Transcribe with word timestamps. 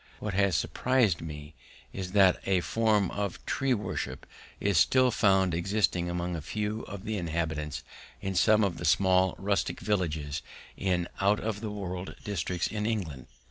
What 0.17 0.33
has 0.33 0.55
surprised 0.55 1.21
me 1.21 1.53
is 1.93 2.13
that 2.13 2.41
a 2.47 2.61
form 2.61 3.11
of 3.11 3.45
tree 3.45 3.75
worship 3.75 4.25
is 4.59 4.79
still 4.79 5.11
found 5.11 5.53
existing 5.53 6.09
among 6.09 6.35
a 6.35 6.41
few 6.41 6.81
of 6.87 7.05
the 7.05 7.17
inhabitants 7.17 7.83
in 8.19 8.33
some 8.33 8.63
of 8.63 8.79
the 8.79 8.85
small 8.85 9.35
rustic 9.37 9.79
villages 9.79 10.41
in 10.75 11.07
out 11.19 11.39
of 11.39 11.61
the 11.61 11.69
world 11.69 12.15
districts 12.23 12.65
in 12.65 12.87
England. 12.87 13.27